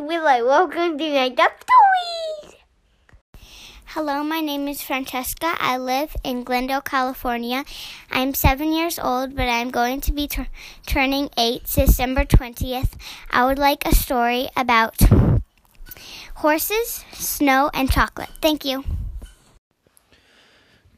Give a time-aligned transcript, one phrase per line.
[0.00, 0.46] Willow.
[0.46, 2.54] Welcome to Made Up Stories.
[3.84, 5.54] Hello, my name is Francesca.
[5.60, 7.64] I live in Glendale, California.
[8.10, 10.46] I'm seven years old, but I'm going to be tur-
[10.86, 12.92] turning eight December 20th.
[13.30, 14.96] I would like a story about
[16.36, 18.30] horses, snow, and chocolate.
[18.40, 18.84] Thank you.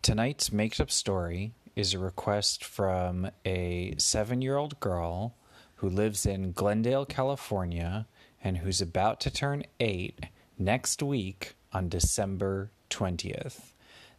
[0.01, 5.35] Tonight's made up story is a request from a seven year old girl
[5.77, 8.07] who lives in Glendale, California,
[8.43, 10.27] and who's about to turn eight
[10.59, 13.73] next week on December 20th.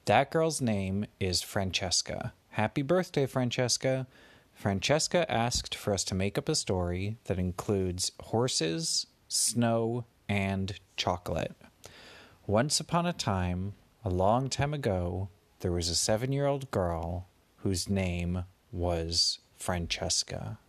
[0.06, 2.34] That girl's name is Francesca.
[2.50, 4.08] Happy birthday, Francesca!
[4.54, 11.56] Francesca asked for us to make up a story that includes horses, snow, and chocolate.
[12.46, 13.74] Once upon a time,
[14.06, 15.30] a long time ago,
[15.62, 17.28] there was a seven year old girl
[17.58, 20.60] whose name was Francesca.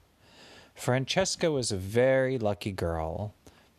[0.75, 3.35] Francesca was a very lucky girl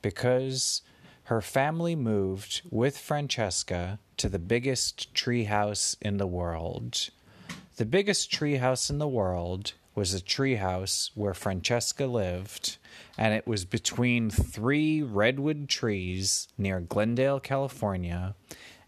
[0.05, 0.83] because
[1.23, 7.09] her family moved with Francesca to the biggest treehouse in the world.
[7.77, 12.77] The biggest treehouse in the world was a treehouse where Francesca lived,
[13.17, 18.35] and it was between three redwood trees near Glendale, California,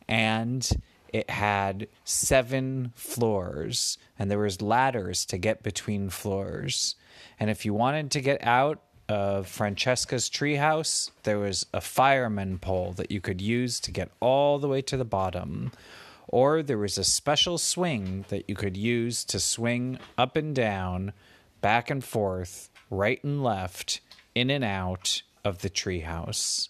[0.08, 0.70] and
[1.12, 6.94] it had seven floors, and there was ladders to get between floors.
[7.40, 12.94] And if you wanted to get out of Francesca's treehouse, there was a fireman pole
[12.94, 15.72] that you could use to get all the way to the bottom.
[16.28, 21.14] Or there was a special swing that you could use to swing up and down,
[21.62, 24.02] back and forth, right and left,
[24.36, 26.70] in and out of the treehouse.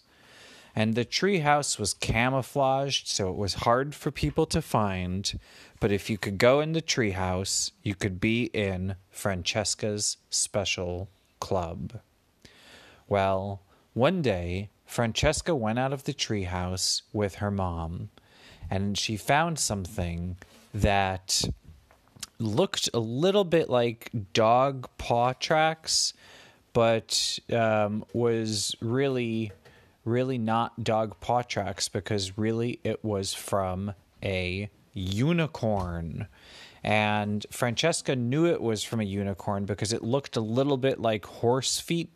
[0.76, 5.40] And the treehouse was camouflaged, so it was hard for people to find.
[5.80, 11.08] But if you could go in the treehouse, you could be in Francesca's special
[11.40, 12.00] club.
[13.08, 13.62] Well,
[13.94, 18.10] one day, Francesca went out of the treehouse with her mom,
[18.70, 20.36] and she found something
[20.74, 21.44] that
[22.38, 26.12] looked a little bit like dog paw tracks,
[26.72, 29.52] but um, was really,
[30.04, 36.28] really not dog paw tracks because really it was from a unicorn.
[36.84, 41.26] And Francesca knew it was from a unicorn because it looked a little bit like
[41.26, 42.10] horse feet,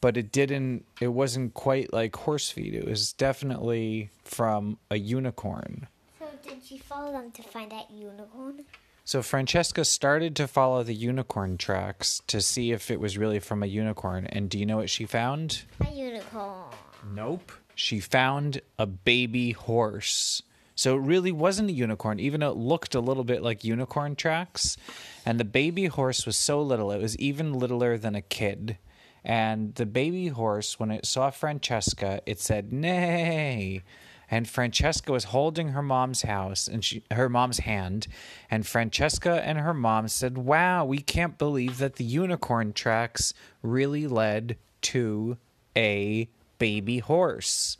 [0.00, 2.74] but it didn't, it wasn't quite like horse feet.
[2.74, 5.88] It was definitely from a unicorn.
[6.18, 8.64] So, did she follow them to find that unicorn?
[9.08, 13.62] So Francesca started to follow the unicorn tracks to see if it was really from
[13.62, 14.26] a unicorn.
[14.26, 15.62] And do you know what she found?
[15.80, 16.66] A unicorn.
[17.14, 17.50] Nope.
[17.74, 20.42] She found a baby horse.
[20.74, 24.14] So it really wasn't a unicorn, even though it looked a little bit like unicorn
[24.14, 24.76] tracks.
[25.24, 28.76] And the baby horse was so little, it was even littler than a kid.
[29.24, 33.82] And the baby horse, when it saw Francesca, it said, Nay.
[34.30, 38.06] And Francesca was holding her mom's house and she, her mom's hand.
[38.50, 44.06] And Francesca and her mom said, Wow, we can't believe that the unicorn tracks really
[44.06, 45.38] led to
[45.74, 47.76] a baby horse.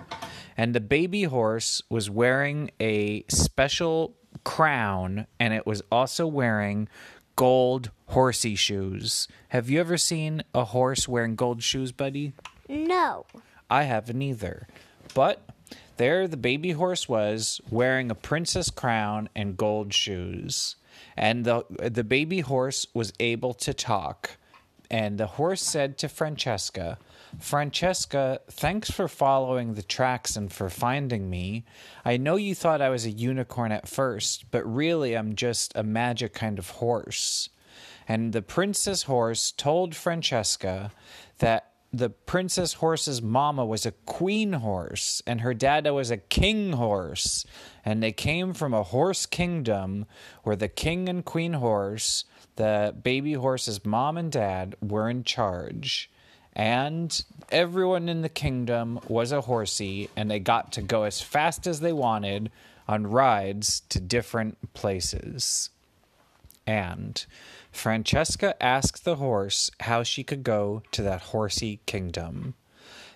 [0.56, 6.88] And the baby horse was wearing a special crown and it was also wearing
[7.38, 9.28] gold horsey shoes.
[9.50, 12.32] Have you ever seen a horse wearing gold shoes, buddy?
[12.68, 13.26] No.
[13.70, 14.66] I haven't either.
[15.14, 15.48] But
[15.98, 20.74] there the baby horse was wearing a princess crown and gold shoes.
[21.16, 24.36] And the the baby horse was able to talk.
[24.90, 26.98] And the horse said to Francesca,
[27.38, 31.64] Francesca, thanks for following the tracks and for finding me.
[32.04, 35.82] I know you thought I was a unicorn at first, but really I'm just a
[35.82, 37.50] magic kind of horse.
[38.08, 40.90] And the princess horse told Francesca
[41.38, 46.72] that the princess horse's mama was a queen horse and her dada was a king
[46.72, 47.46] horse.
[47.84, 50.06] And they came from a horse kingdom
[50.42, 52.24] where the king and queen horse,
[52.56, 56.10] the baby horse's mom and dad, were in charge
[56.58, 61.68] and everyone in the kingdom was a horsey, and they got to go as fast
[61.68, 62.50] as they wanted
[62.88, 65.70] on rides to different places.
[66.68, 67.24] And
[67.72, 72.56] Francesca asked the horse how she could go to that horsey kingdom.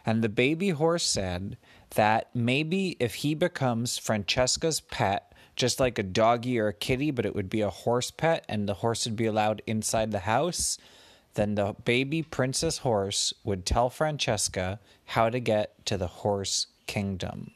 [0.06, 1.58] And the baby horse said
[1.90, 7.26] that maybe if he becomes Francesca's pet, just like a doggy or a kitty, but
[7.26, 10.78] it would be a horse pet, and the horse would be allowed inside the house,
[11.34, 17.50] then the baby princess horse would tell Francesca how to get to the horse kingdom.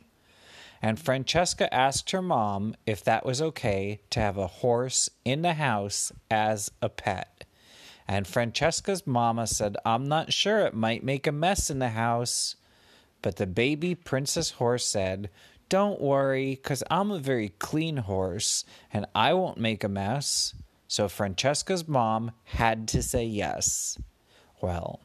[0.83, 5.55] And Francesca asked her mom if that was okay to have a horse in the
[5.55, 7.45] house as a pet.
[8.09, 12.57] And Francesca's mama said, I'm not sure, it might make a mess in the house.
[13.23, 15.31] But the baby princess horse said,
[15.69, 20.55] Don't worry, because I'm a very clean horse and I won't make a mess.
[20.87, 23.99] So Francesca's mom had to say yes.
[24.61, 25.01] Well,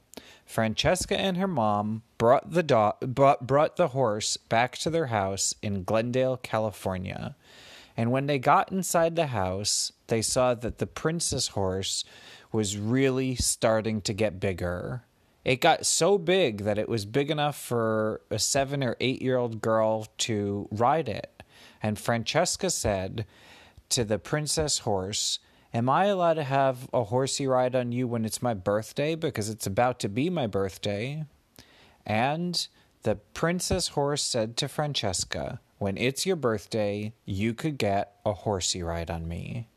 [0.52, 5.56] Francesca and her mom brought the dog, brought, brought the horse back to their house
[5.62, 7.38] in Glendale, California.
[7.96, 12.04] And when they got inside the house, they saw that the princess horse
[12.52, 15.04] was really starting to get bigger.
[15.46, 19.38] It got so big that it was big enough for a seven or eight year
[19.38, 21.44] old girl to ride it.
[21.82, 23.26] And Francesca said
[23.88, 25.40] to the princess horse,
[25.74, 29.16] Am I allowed to have a horsey ride on you when it's my birthday?
[29.16, 31.26] Because it's about to be my birthday.
[32.06, 32.68] And
[33.04, 38.84] the princess horse said to Francesca, When it's your birthday, you could get a horsey
[38.84, 39.70] ride on me.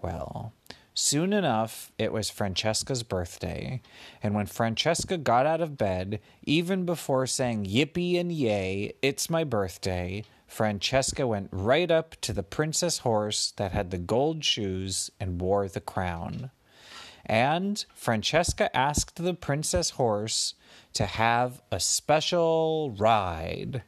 [0.00, 0.54] Well,
[0.94, 3.82] soon enough, it was Francesca's birthday,
[4.22, 9.44] and when Francesca got out of bed, even before saying yippee and yay, it's my
[9.44, 10.24] birthday,
[10.56, 15.68] Francesca went right up to the princess horse that had the gold shoes and wore
[15.68, 16.50] the crown.
[17.26, 20.54] And Francesca asked the princess horse
[20.94, 23.82] to have a special ride.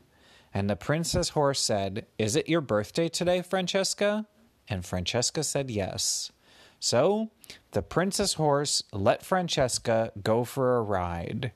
[0.53, 4.27] And the princess horse said, Is it your birthday today, Francesca?
[4.69, 6.33] And Francesca said yes.
[6.81, 7.31] So
[7.71, 11.53] the princess horse let Francesca go for a ride.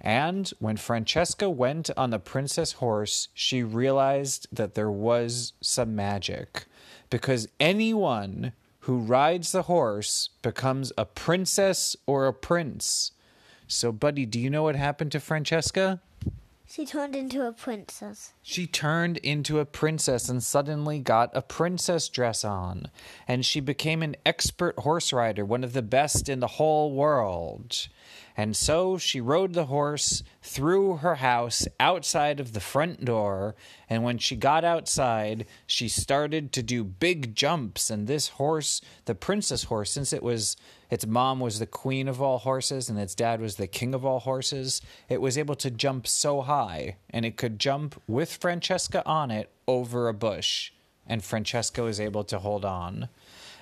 [0.00, 6.66] And when Francesca went on the princess horse, she realized that there was some magic.
[7.10, 13.12] Because anyone who rides the horse becomes a princess or a prince.
[13.66, 16.00] So, buddy, do you know what happened to Francesca?
[16.70, 18.34] She turned into a princess.
[18.42, 22.90] She turned into a princess and suddenly got a princess dress on.
[23.26, 27.88] And she became an expert horse rider, one of the best in the whole world.
[28.36, 33.56] And so she rode the horse through her house outside of the front door.
[33.88, 37.88] And when she got outside, she started to do big jumps.
[37.88, 40.54] And this horse, the princess horse, since it was
[40.90, 44.04] its mom was the queen of all horses and its dad was the king of
[44.04, 46.96] all horses, it was able to jump so high.
[47.10, 50.72] And it could jump with Francesca on it over a bush.
[51.06, 53.08] And Francesca was able to hold on.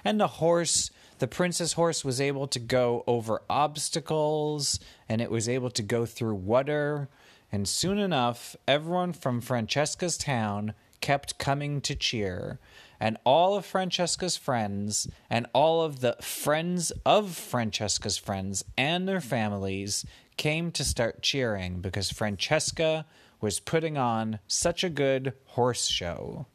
[0.05, 4.79] And the horse the prince's horse was able to go over obstacles
[5.09, 7.09] and it was able to go through water.
[7.51, 12.59] And soon enough, everyone from Francesca's town kept coming to cheer.
[12.99, 19.21] And all of Francesca's friends and all of the friends of Francesca's friends and their
[19.21, 20.05] families
[20.37, 23.07] came to start cheering because Francesca
[23.41, 26.47] was putting on such a good horse show.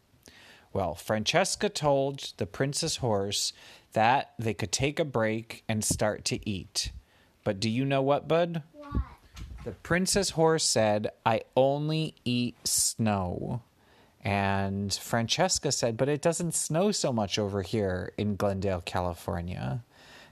[0.74, 3.54] Well, Francesca told the princess horse
[3.94, 6.92] that they could take a break and start to eat.
[7.44, 8.64] But do you know what, Bud?
[8.74, 8.96] What?
[9.64, 13.62] The princess horse said, I only eat snow.
[14.24, 19.84] And Francesca said, But it doesn't snow so much over here in Glendale, California.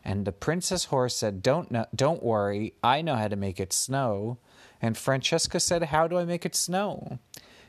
[0.03, 3.73] And the princess horse said, Don't, know, don't worry, I know how to make it
[3.73, 4.37] snow.
[4.81, 7.19] And Francesca said, How do I make it snow?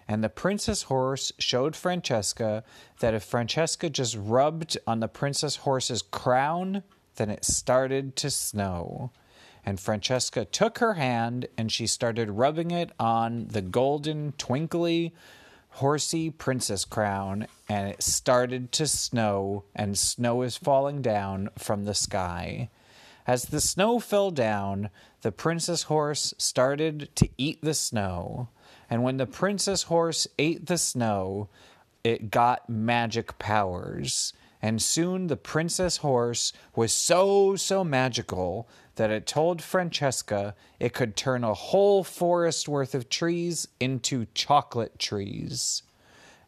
[0.07, 2.65] And the princess horse showed Francesca
[2.99, 6.83] that if Francesca just rubbed on the princess horse's crown,
[7.17, 9.13] then it started to snow.
[9.65, 15.15] And Francesca took her hand and she started rubbing it on the golden, twinkly,
[15.71, 21.95] horsey princess crown, and it started to snow, and snow is falling down from the
[21.95, 22.69] sky.
[23.27, 24.91] As the snow fell down,
[25.23, 28.49] the princess horse started to eat the snow.
[28.89, 31.49] And when the princess horse ate the snow,
[32.03, 34.33] it got magic powers.
[34.63, 38.69] And soon the princess horse was so, so magical
[39.01, 44.99] that it told Francesca it could turn a whole forest worth of trees into chocolate
[44.99, 45.83] trees.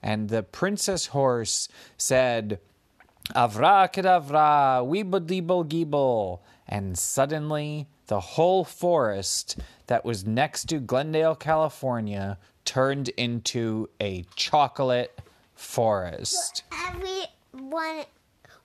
[0.02, 2.61] And the princess horse said,
[3.30, 6.40] Avra kedavra, weeble geeble.
[6.68, 15.18] And suddenly the whole forest that was next to Glendale, California, turned into a chocolate
[15.54, 16.64] forest.
[16.87, 18.04] Everyone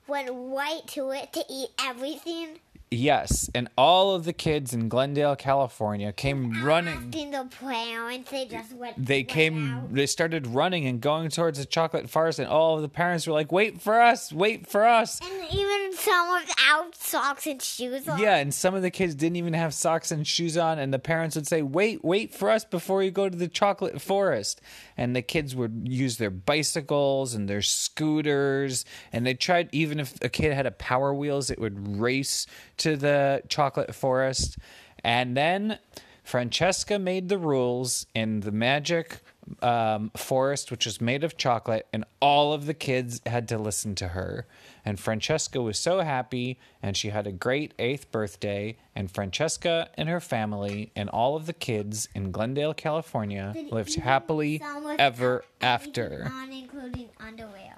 [0.06, 2.58] went right to it to eat everything.
[2.90, 6.94] Yes, and all of the kids in Glendale, California came running.
[6.94, 9.04] Asking the parents, they just went.
[9.04, 9.92] They came, out.
[9.92, 13.34] they started running and going towards the chocolate forest, and all of the parents were
[13.34, 15.20] like, Wait for us, wait for us.
[15.20, 18.18] and even some without socks and shoes on.
[18.18, 20.98] Yeah, and some of the kids didn't even have socks and shoes on, and the
[20.98, 24.60] parents would say, "Wait, wait for us before you go to the chocolate forest."
[24.96, 29.68] And the kids would use their bicycles and their scooters, and they tried.
[29.72, 32.46] Even if a kid had a Power Wheels, it would race
[32.78, 34.58] to the chocolate forest.
[35.04, 35.78] And then
[36.24, 39.20] Francesca made the rules in the magic
[39.62, 43.94] um, forest, which was made of chocolate, and all of the kids had to listen
[43.96, 44.46] to her.
[44.84, 48.76] And Francesca was so happy, and she had a great eighth birthday.
[48.94, 54.62] And Francesca and her family and all of the kids in Glendale, California, lived happily
[54.98, 56.30] ever after.
[56.32, 57.76] On including underwear.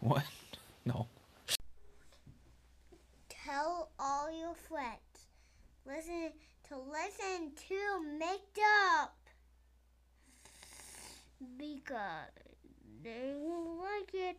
[0.00, 0.24] What?
[0.84, 1.06] No.
[3.28, 5.28] Tell all friends.
[5.86, 6.32] Listen
[6.68, 8.58] to listen to Make
[8.96, 9.16] Up
[11.56, 12.30] because
[13.02, 14.36] they will like it.